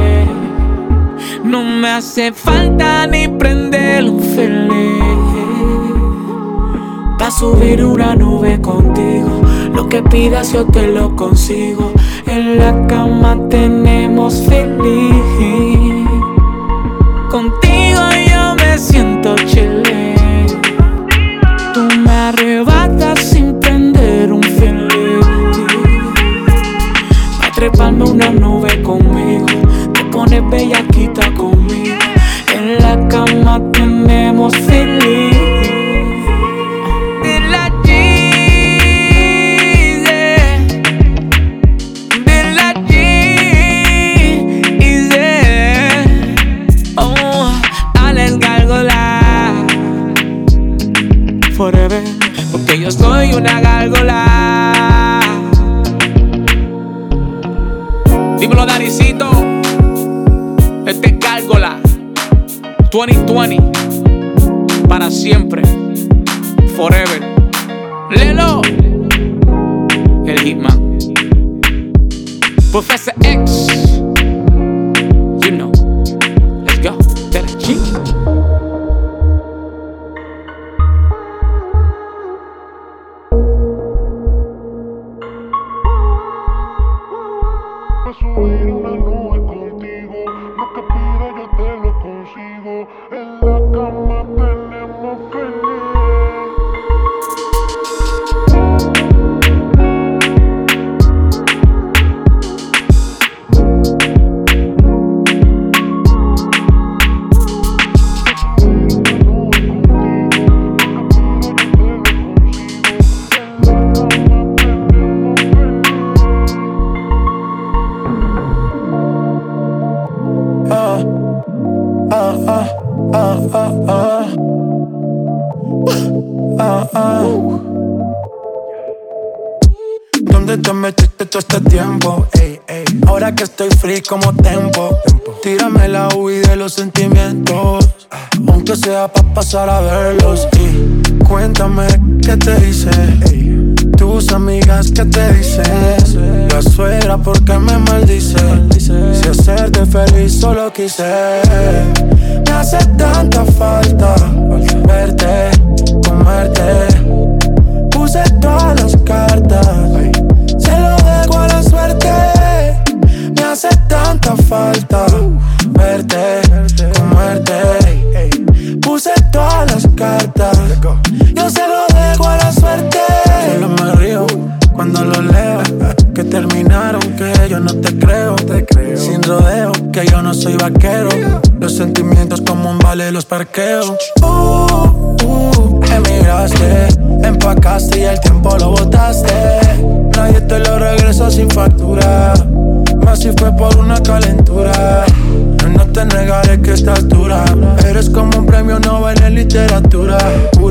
[1.44, 5.02] No me hace falta ni prender un feliz.
[7.18, 9.42] Pa' subir una nube contigo.
[9.72, 11.92] Lo que pidas yo te lo consigo.
[12.26, 16.06] En la cama tenemos feliz.
[17.30, 20.01] Contigo yo me siento chile.
[27.90, 29.46] Una nube conmigo.
[29.92, 31.96] Te pones bellaquita conmigo.
[32.54, 35.32] En la cama tenemos feliz.
[51.62, 52.02] forever.
[52.50, 54.61] Porque yo soy una gárgola.
[62.92, 64.86] 2020.
[64.86, 65.62] Para siempre.
[66.76, 67.11] Forever.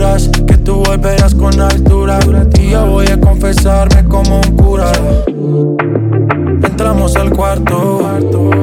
[0.02, 2.18] Juras que tú volverás con altura.
[2.60, 4.92] Y yo voy a confesarme como un cura.
[6.64, 8.02] Entramos al cuarto.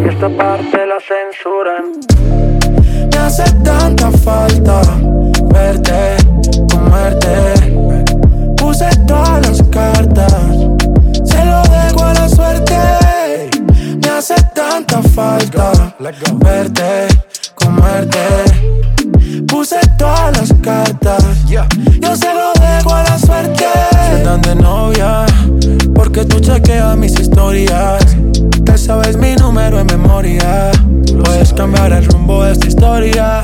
[0.05, 1.93] Y esta parte la censuran.
[3.13, 4.81] Me hace tanta falta
[5.45, 6.17] verte,
[6.73, 7.95] comerte.
[8.57, 10.33] Puse todas las cartas.
[11.23, 12.75] Se lo dejo a la suerte
[14.03, 15.95] me hace tanta falta
[16.41, 17.07] verte,
[17.55, 18.98] comerte.
[21.49, 23.65] Yo se lo dejo a la suerte.
[23.91, 25.25] Se de novia,
[25.95, 28.05] porque tú chequeas mis historias.
[28.67, 30.71] Te sabes mi número en memoria.
[31.25, 33.43] Puedes cambiar el rumbo de esta historia.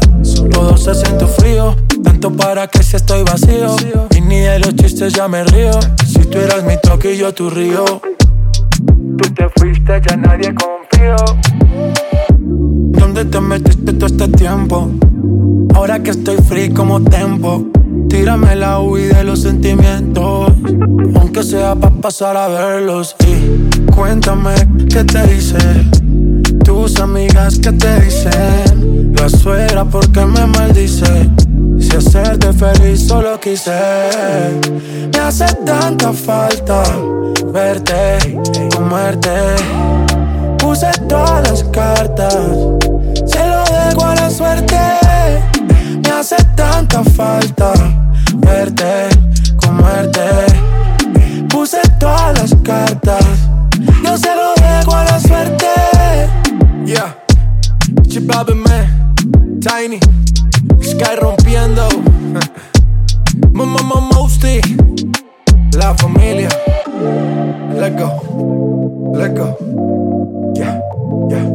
[0.51, 3.75] Todo se siente frío, tanto para que si estoy vacío.
[4.15, 5.73] Y ni de los chistes ya me río.
[6.07, 7.87] Si tú eras mi toque y yo tu río.
[9.17, 11.17] Tú te fuiste, ya nadie confió.
[12.39, 14.91] ¿Dónde te metiste todo este tiempo?
[15.75, 17.65] Ahora que estoy free como tempo.
[18.09, 20.53] Tírame la huida de los sentimientos.
[21.21, 23.17] Aunque sea para pasar a verlos.
[23.27, 24.55] Y cuéntame
[24.89, 25.59] qué te hice.
[26.65, 29.15] Tus amigas que te dicen.
[29.19, 31.31] La suegra porque me maldice.
[31.79, 33.73] Si hacerte feliz solo quise.
[35.13, 36.83] Me hace tanta falta
[37.55, 38.39] verte,
[38.75, 39.31] comerte.
[40.59, 42.35] Puse todas las cartas,
[43.27, 44.77] se lo dejo a la suerte.
[46.15, 47.73] Me hace tanta falta
[48.37, 49.09] verte,
[49.57, 50.47] comerte.
[51.49, 53.25] Puse todas las cartas,
[54.05, 55.67] yo se lo dejo a la suerte.
[56.87, 57.17] Yeah,
[58.55, 59.15] man,
[59.61, 59.99] Tiny,
[60.81, 61.89] Sky rompiendo.
[63.53, 64.61] Mamá Mosty,
[65.73, 66.49] la familia.
[67.73, 69.13] Let go.
[69.17, 69.59] Let go.
[70.55, 70.81] Yeah,
[71.29, 71.51] yeah.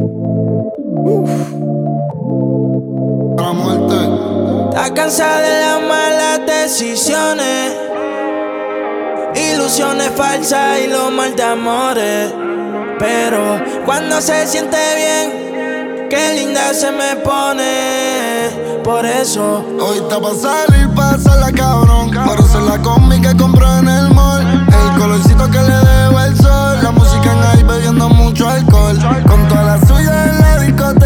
[3.52, 3.89] Muerte.
[4.80, 7.76] Está cansada de las malas decisiones.
[9.34, 12.32] Ilusiones falsas y los mal de amores.
[12.98, 18.80] Pero cuando se siente bien, qué linda se me pone.
[18.82, 19.62] Por eso.
[19.78, 20.88] Hoy está pa' salir,
[21.38, 22.10] la cabrón.
[22.24, 24.66] Por ser la combi que compró en el mall
[24.98, 26.78] colorcito que le dejo el sol.
[26.82, 28.98] La música en ahí bebiendo mucho alcohol.
[29.26, 30.99] Con toda la suya en la discoteca.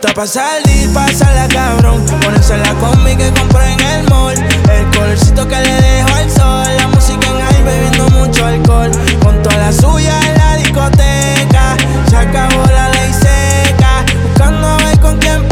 [0.00, 2.04] Está pa' salir, la cabrón.
[2.22, 4.36] Ponerse la combi que compré en el mall.
[4.70, 6.76] El colorcito que le dejo al sol.
[6.76, 8.90] La música en ahí bebiendo mucho alcohol.
[9.22, 11.76] Con toda la suya en la discoteca.
[12.08, 14.04] Se acabó la ley seca.
[14.22, 15.47] Buscando a ver con quién.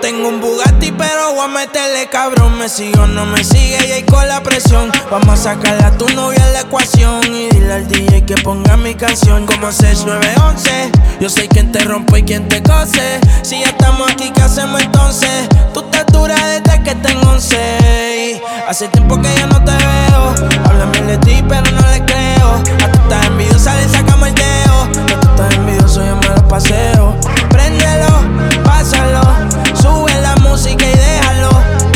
[0.00, 2.56] Tengo un Bugatti, pero voy a meterle cabrón.
[2.58, 4.90] Me sigo, no me sigue y ahí con la presión.
[5.10, 7.22] Vamos a sacarle a tu novia la ecuación.
[7.24, 9.46] Y dile al DJ que ponga mi canción.
[9.46, 10.92] Como 6911.
[11.20, 13.20] Yo sé quién te rompe y quién te cose.
[13.42, 15.48] Si ya estamos aquí, ¿qué hacemos entonces?
[15.74, 18.40] Tú te duras desde que tengo 11.
[18.68, 20.34] Hace tiempo que ya no te veo.
[20.64, 22.54] Háblame de ti, pero no le creo.
[22.54, 24.82] A tú estás envidiosa, le sacamos el dedo.
[24.82, 27.16] A tú estás envidioso, yo me lo paseo.
[27.50, 28.08] Préndelo,
[28.64, 29.39] pásalo.
[30.62, 31.50] Música y déjalo.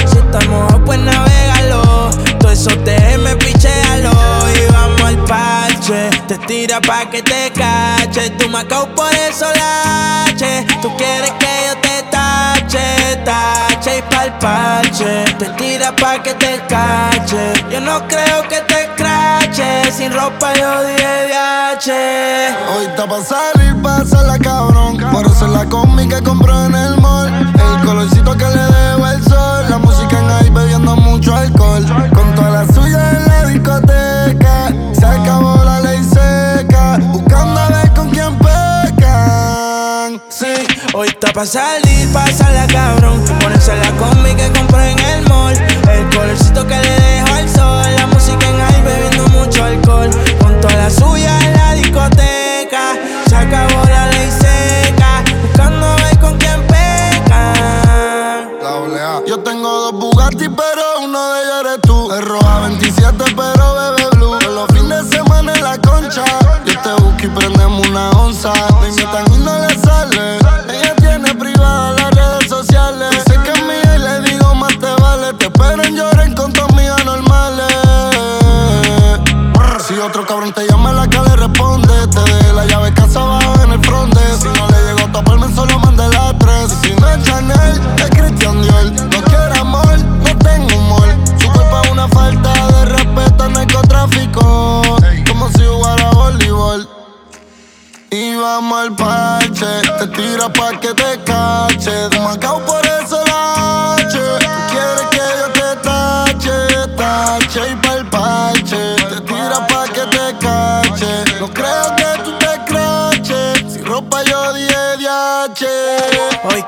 [0.07, 2.09] Si estamos pues navegalo.
[2.39, 2.71] Todo eso
[3.19, 4.11] me pichealo.
[4.11, 6.09] Y vamos al parche.
[6.27, 8.31] Te tira pa' que te cache.
[8.39, 10.65] Tú me por eso lache.
[10.81, 15.25] Tú quieres que yo te tache, tache y pa'l parche.
[15.39, 17.53] Te tira pa' que te cache.
[17.71, 19.93] Yo no creo que te crache.
[19.93, 21.04] Sin ropa yo dije
[21.87, 24.97] Hoy está pa' salir, pasa la cabrón.
[25.13, 27.29] Por eso la cómica compró en el mall.
[27.29, 29.67] El colorcito que le debo el sol.
[29.69, 31.85] La música en ahí bebiendo mucho alcohol.
[32.15, 34.69] Con toda la suya en la discoteca.
[34.95, 36.97] Se acabó la ley seca.
[37.13, 40.23] Buscando a ver con quién pecan.
[40.31, 40.55] Sí,
[40.95, 43.23] hoy está pa' salir, la cabrón.
[43.41, 45.55] Ponerse la cómica que compró en el mall.
[45.55, 48.04] El colorcito que le dejo al sol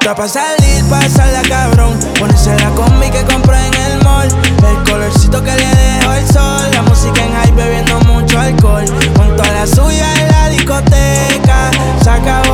[0.07, 1.99] Ya pa' salir, pasarla cabrón.
[2.21, 4.29] Ponerse la combi que compré en el mall.
[4.29, 6.71] El colorcito que le dejó el sol.
[6.75, 8.85] La música en high bebiendo mucho alcohol.
[9.17, 11.73] Con toda la suya en la discoteca.
[12.05, 12.46] Saca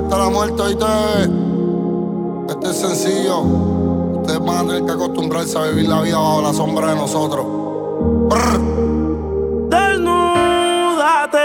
[0.00, 0.86] hasta la muerte, oíste.
[2.48, 3.40] Este es sencillo.
[3.40, 7.46] Ustedes van a tener que acostumbrarse a vivir la vida bajo la sombra de nosotros.
[8.28, 8.60] Brr.
[9.68, 11.38] Desnúdate,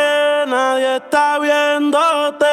[0.47, 2.45] nadie está viéndote.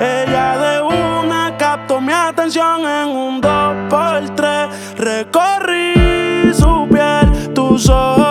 [0.00, 4.68] Ella de una captó mi atención en un dos por tres.
[4.96, 8.29] Recorrí su piel, tus ojos.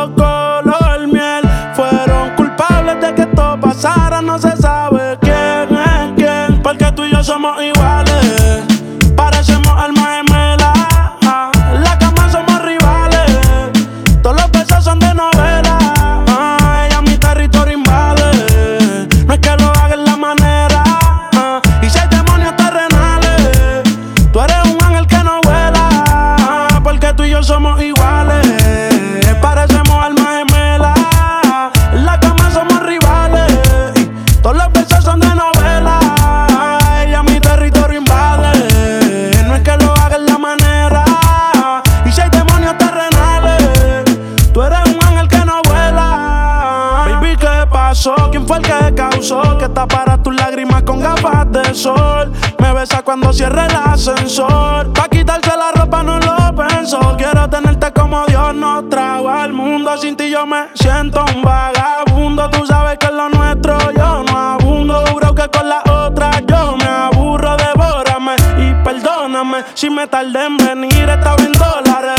[52.59, 54.91] Me besa cuando cierra el ascensor.
[54.91, 57.15] Pa' quitarse la ropa no lo pensó.
[57.17, 59.97] Quiero tenerte como Dios nos trajo al mundo.
[59.97, 62.49] Sin ti yo me siento un vagabundo.
[62.49, 65.05] Tú sabes que es lo nuestro yo no abundo.
[65.05, 67.55] Duro que con la otra yo me aburro.
[67.55, 71.07] Devórame y perdóname si me tardé en venir.
[71.07, 72.18] Está bien dólares.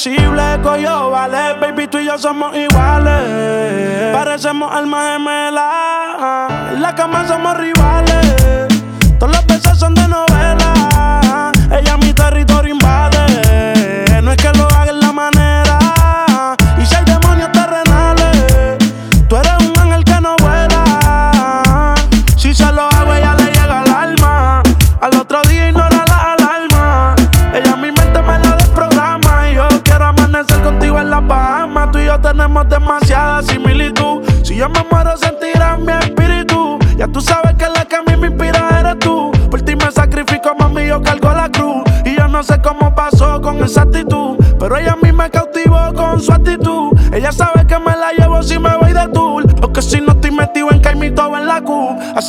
[0.00, 1.54] flexible, coyo, vale.
[1.60, 4.12] Baby, tú y yo somos iguales.
[4.12, 6.72] Parecemos almas gemelas.
[6.72, 7.99] En la cama somos rivales.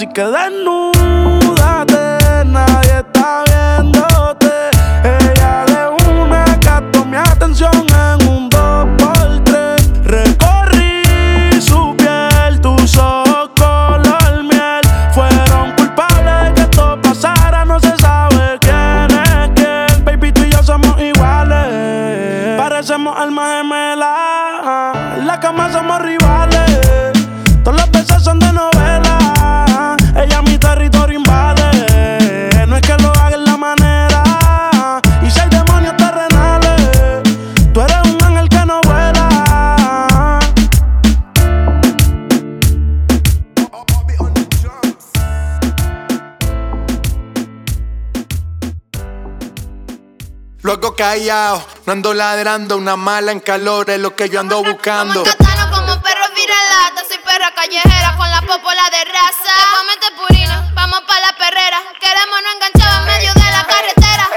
[0.02, 1.01] música de nuevo.
[51.02, 55.24] No ando ladrando, una mala en calor es lo que yo ando buscando.
[55.24, 59.52] Como como perro viralata, soy perra callejera con la popola de raza.
[59.58, 61.80] Te comete este purina, vamos pa' la perrera.
[62.00, 64.30] Queremos no enganchados en medio de la carretera.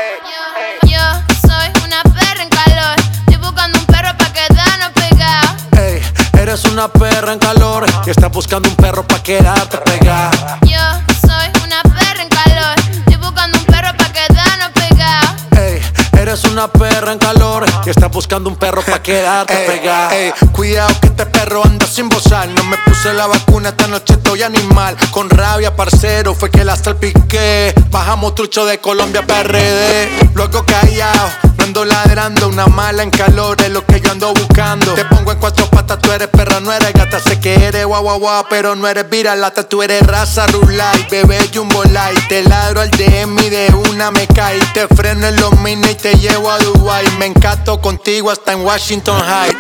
[0.85, 2.97] Yo, soy una perra en calor.
[3.19, 5.51] Estoy buscando un perro pa' quedarnos pegados.
[5.77, 6.03] Ey,
[6.41, 10.59] eres una perra en calor y estás buscando un perro pa' quedarte pegada.
[16.35, 20.17] eres una perra en calor y estás buscando un perro pa' quedarte ey, pegada.
[20.17, 22.49] Ey, cuidado que este perro anda sin bozar.
[22.49, 24.97] No me puse la vacuna, esta noche estoy animal.
[25.13, 27.73] Con rabia, parcero, fue que la salpiqué.
[27.91, 30.09] Bajamos trucho de Colombia PRD.
[30.35, 34.93] Luego callao Ando ladrando, una mala en calor es lo que yo ando buscando.
[34.93, 37.19] Te pongo en cuatro patas, tú eres perra, no eres gata.
[37.19, 39.67] Sé que eres guau guau guau, pero no eres viralata.
[39.67, 42.29] Tú eres raza rulay, bebé jumbo light.
[42.29, 44.61] Te ladro al DM y de una me cae.
[44.75, 47.11] Te freno en los minas y te llevo a Dubai.
[47.17, 49.57] Me encanto contigo hasta en Washington High.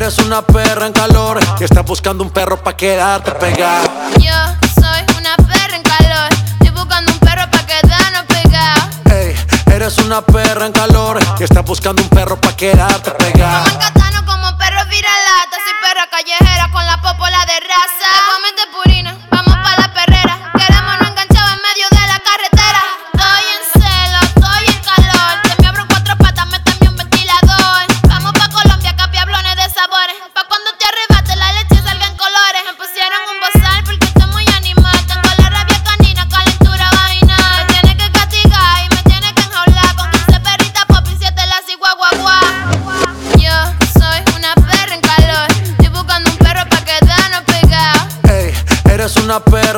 [0.00, 3.84] Eres una perra en calor y estás buscando un perro pa' quedarte pegada.
[4.18, 4.32] Yo
[4.80, 8.88] soy una perra en calor, estoy buscando un perro pa' quedarnos pegada.
[9.12, 9.36] Ey,
[9.70, 13.62] eres una perra en calor y estás buscando un perro pa' quedarte pegada.
[13.92, 18.10] Como como perro viralata, soy perra callejera con la popola de raza.
[18.56, 19.19] Te purina.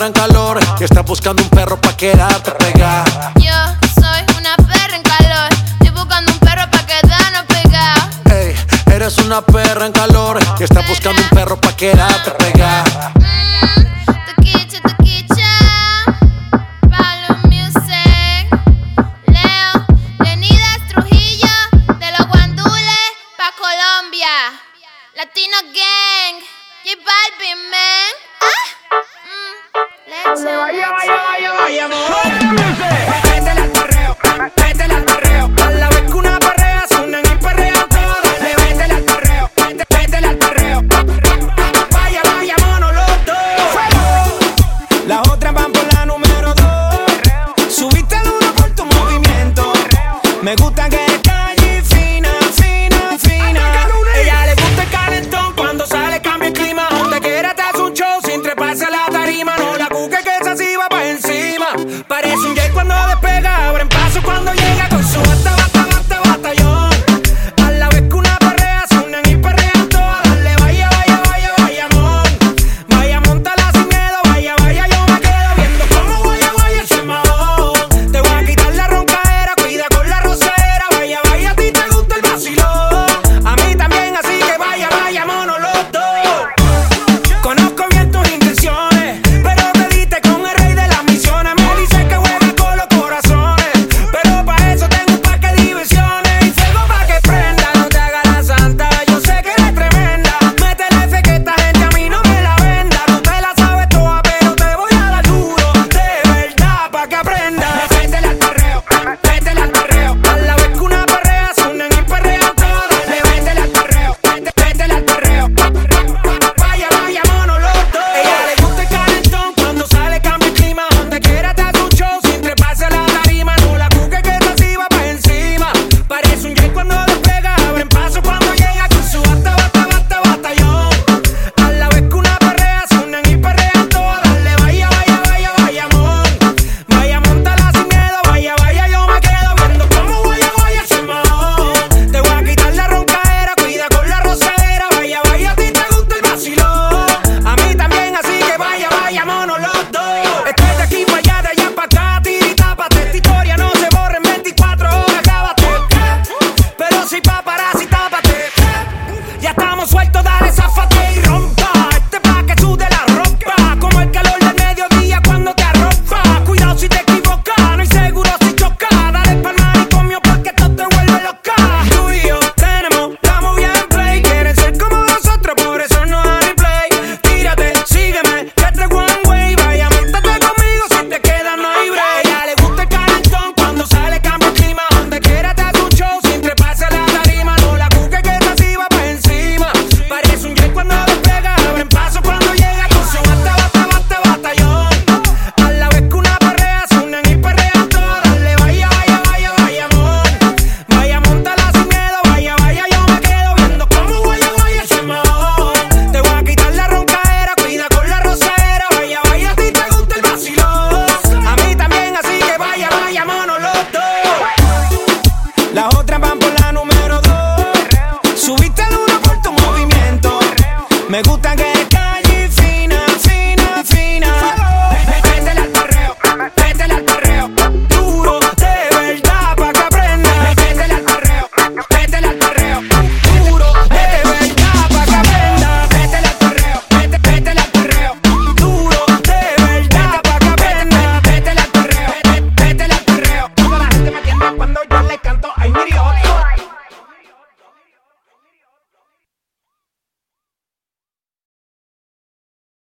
[0.07, 3.33] en calor y estás buscando un perro pa' quedarte pegada.
[3.37, 3.53] Yo
[3.95, 5.49] soy una perra en calor,
[5.81, 8.11] estoy buscando un perro pa' quedarnos pegada.
[8.25, 8.55] Ey,
[8.93, 12.85] eres una perra en calor y estás buscando un perro pa' quedarte pegada.